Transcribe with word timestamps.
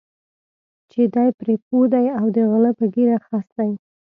چې 0.91 1.01
دی 1.13 1.29
پرې 1.39 1.55
پوه 1.65 1.85
دی 1.93 2.05
او 2.19 2.25
د 2.35 2.37
غله 2.51 2.71
په 2.77 2.85
ږیره 2.93 3.17
خس 3.25 3.45
دی. 3.57 3.71